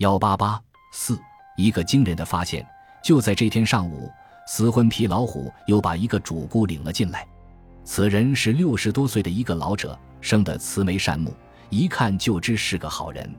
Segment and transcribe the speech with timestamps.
[0.00, 0.58] 幺八八
[0.92, 1.20] 四，
[1.58, 2.66] 一个惊人的发现，
[3.04, 4.10] 就在这天上午，
[4.46, 7.28] 死魂皮老虎又把一个主顾领了进来。
[7.84, 11.34] 此人是六十多岁的一个老者，生得慈眉善目，
[11.68, 13.30] 一看就知是个好人。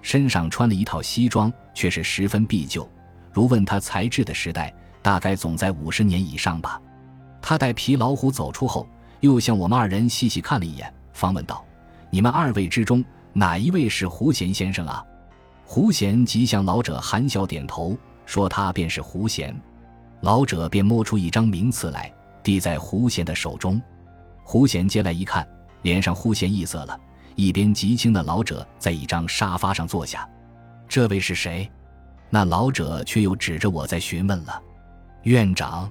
[0.00, 2.90] 身上穿了一套西装，却是十分敝旧。
[3.32, 6.82] 如问他材质的时代，大概总在五十年以上吧。
[7.40, 8.88] 他带皮老虎走出后，
[9.20, 11.64] 又向我们二人细细看了一眼，方问道
[12.10, 15.00] ：“你们二位之中，哪一位是胡贤先生啊？”
[15.64, 19.54] 胡贤即向老者含笑点头，说：“他便是胡贤。”
[20.20, 22.12] 老者便摸出一张名次来，
[22.42, 23.80] 递在胡贤的手中。
[24.44, 25.46] 胡贤接来一看，
[25.82, 26.98] 脸上忽现异色了。
[27.34, 30.28] 一边极轻的老者在一张沙发上坐下。
[30.86, 31.70] 这位是谁？
[32.28, 34.60] 那老者却又指着我在询问了。
[35.22, 35.90] 院长，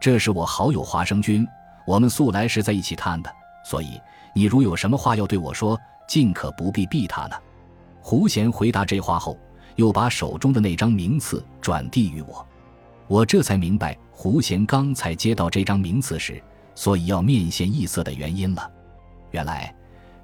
[0.00, 1.46] 这是我好友华生君，
[1.86, 3.30] 我们素来是在一起谈的，
[3.64, 4.00] 所以
[4.34, 7.36] 你如有什么话要对我说，尽可不必避他呢。
[8.08, 9.38] 胡贤回答这话后，
[9.76, 12.46] 又把手中的那张名次转递于我，
[13.06, 16.42] 我这才明白胡贤刚才接到这张名次时，
[16.74, 18.70] 所以要面现异色的原因了。
[19.32, 19.74] 原来，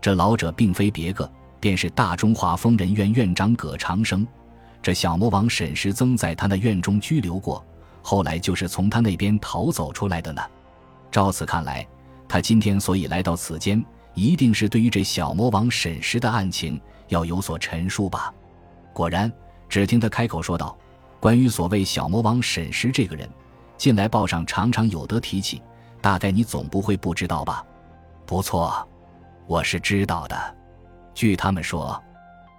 [0.00, 4.26] 这老者并非别个，便是大中华疯人院院长葛长生。
[4.80, 7.62] 这小魔王沈时曾在他那院中拘留过，
[8.00, 10.40] 后来就是从他那边逃走出来的呢。
[11.10, 11.86] 照此看来，
[12.26, 16.80] 他今天所以来到此间，一定是对于这小魔王沈时的案情。
[17.08, 18.32] 要有所陈述吧。
[18.92, 19.30] 果然，
[19.68, 20.76] 只听他开口说道
[21.18, 23.28] ：“关于所谓小魔王沈石这个人，
[23.76, 25.60] 近来报上常常有得提起，
[26.00, 27.64] 大概你总不会不知道吧
[28.24, 28.88] ？”“不错，
[29.46, 30.56] 我是知道的。
[31.12, 32.00] 据他们说，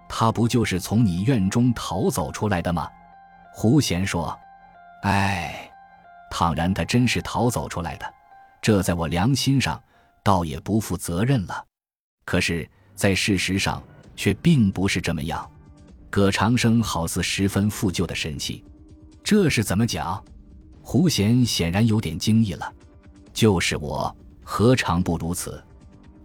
[0.09, 2.89] 他不就是从你院中逃走出来的吗？”
[3.53, 4.37] 胡贤说
[5.03, 5.71] ：“哎，
[6.29, 8.13] 倘然他真是逃走出来的，
[8.61, 9.81] 这在我良心上，
[10.21, 11.63] 倒也不负责任了。
[12.25, 13.81] 可是，在事实上……”
[14.15, 15.49] 却并不是这么样，
[16.09, 18.63] 葛长生好似十分负疚的神气，
[19.23, 20.23] 这是怎么讲？
[20.81, 22.71] 胡贤显然有点惊异了。
[23.33, 25.61] 就是我，何尝不如此？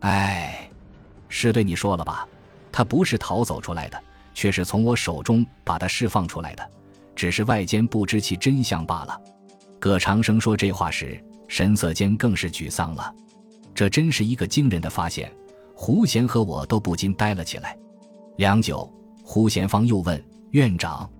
[0.01, 0.71] 哎，
[1.29, 2.27] 是对你说了吧？
[2.71, 4.01] 他不是逃走出来的，
[4.33, 6.71] 却是从我手中把他释放出来的，
[7.17, 9.21] 只是外间不知其真相罢了。
[9.81, 13.13] 葛长生说这话时，神色间更是沮丧了。
[13.75, 15.33] 这真是一个惊人的发现。
[15.83, 17.75] 胡贤和我都不禁呆了起来。
[18.37, 18.87] 良久，
[19.25, 21.11] 胡贤方又问院长：“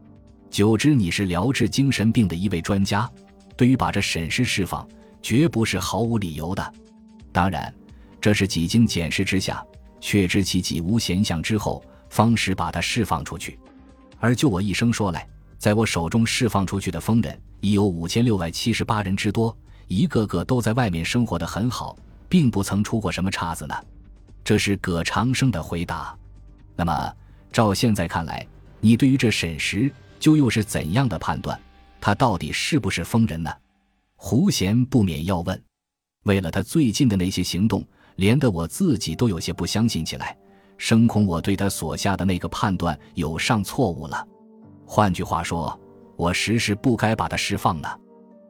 [0.51, 3.11] 久知你是疗治精神病的一位专家，
[3.57, 4.87] 对于把这沈氏释放，
[5.23, 6.75] 绝不是毫无理由的。
[7.33, 7.75] 当然，
[8.21, 9.65] 这是几经检视之下，
[9.99, 13.59] 确知其己无闲相之后，方使把他释放出去。
[14.19, 15.27] 而就我一生说来，
[15.57, 19.57] 在我手中释放出去的疯人已有五千六百七十八人之多，
[19.89, 21.97] 一个个都在外面生活的很好，
[22.29, 23.75] 并不曾出过什么岔子呢。”
[24.43, 26.17] 这是葛长生的回答。
[26.77, 27.13] 那么，
[27.53, 28.47] 照现在看来，
[28.81, 31.59] 你对于这沈石就又是怎样的判断？
[32.01, 33.53] 他到底是不是疯人呢？
[34.17, 35.63] 胡贤不免要问。
[36.25, 37.85] 为了他最近的那些行动，
[38.17, 40.37] 连得我自己都有些不相信起来，
[40.79, 44.27] 生恐我对他所下的那个判断有上错误了。
[44.87, 45.79] 换句话说，
[46.17, 47.89] 我实是不该把他释放呢。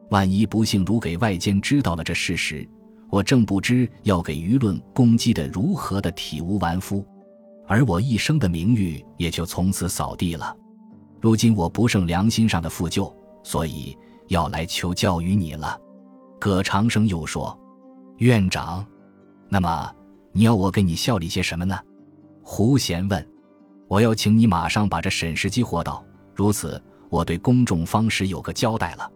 [0.09, 2.67] 万一不幸如给外间知道了这事实，
[3.11, 7.05] 我正不知要给舆论攻击的如何的体无完肤，
[7.67, 10.55] 而我一生的名誉也就从此扫地了。
[11.19, 13.13] 如今我不胜良心上的负疚，
[13.43, 13.95] 所以
[14.29, 15.77] 要来求教于你了。
[16.39, 17.55] 葛长生又说
[18.17, 18.83] ：“院长，
[19.49, 19.93] 那么
[20.31, 21.77] 你要我给你效力些什么呢？”
[22.41, 23.29] 胡贤问
[23.89, 26.01] ：“我要请你马上把这沈氏激活到，
[26.33, 29.11] 如此我对公众方时有个交代了。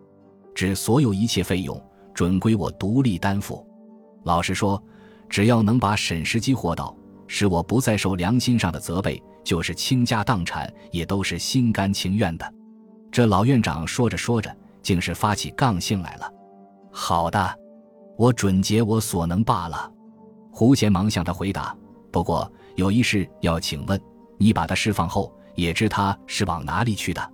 [0.53, 1.81] 指所有一切费用
[2.13, 3.65] 准归我独立担负。”
[4.25, 4.81] 老实说，
[5.29, 6.95] 只要能把沈时基活到，
[7.27, 12.53] 使我不再受良心上的责备，就是倾家荡产也都是心甘情愿的。
[13.11, 16.27] 这老院长说着说着，竟是发起杠性来了。
[16.91, 17.59] 好的，
[18.17, 19.91] 我准竭我所能罢了。
[20.51, 21.75] 胡贤忙向他回答。
[22.11, 24.01] 不过有一事要请问，
[24.39, 27.33] 你把他释放后，也知他是往哪里去的？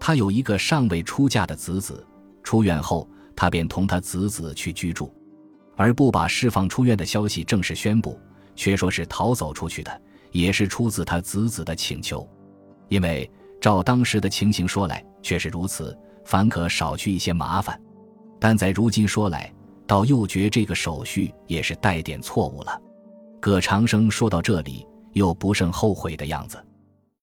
[0.00, 2.04] 他有一个尚未出嫁的子子，
[2.42, 5.14] 出院后，他便同他子子去居住。
[5.76, 8.18] 而不把释放出院的消息正式宣布，
[8.54, 12.28] 却说是逃走出去的，也是出自他子子的请求。
[12.88, 13.30] 因为
[13.60, 17.80] 照当时的情形说来，却是如此，反可少去一些麻烦。
[18.38, 19.52] 但在如今说来，
[19.86, 22.80] 到又觉这个手续也是带点错误了。
[23.40, 26.62] 葛长生说到这里，又不甚后悔的样子。